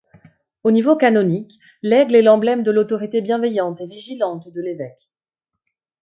Au 0.63 0.71
niveau 0.71 0.97
canonique, 0.97 1.59
l’aigle 1.83 2.15
est 2.15 2.21
l’emblème 2.23 2.63
de 2.63 2.71
l’autorité 2.71 3.21
bienveillante 3.21 3.81
et 3.81 3.85
vigilante 3.85 4.51
de 4.51 4.59
l’évêque. 4.59 5.11